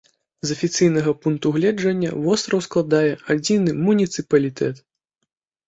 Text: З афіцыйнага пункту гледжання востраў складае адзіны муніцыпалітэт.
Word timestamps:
З 0.51 0.55
афіцыйнага 0.57 1.13
пункту 1.25 1.51
гледжання 1.57 2.15
востраў 2.25 2.65
складае 2.69 3.13
адзіны 3.37 3.79
муніцыпалітэт. 3.85 4.85